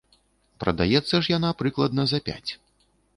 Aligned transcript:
Прадаецца 0.63 1.15
ж 1.25 1.33
яна 1.37 1.51
прыкладна 1.59 2.07
за 2.13 2.19
пяць. 2.31 2.51